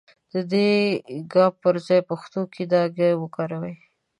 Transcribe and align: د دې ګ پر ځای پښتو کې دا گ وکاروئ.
د 0.31 0.33
دې 0.51 0.71
ګ 1.33 1.35
پر 1.61 1.75
ځای 1.87 2.01
پښتو 2.09 2.41
کې 2.53 2.63
دا 2.73 2.83
گ 2.97 2.99
وکاروئ. 3.21 3.75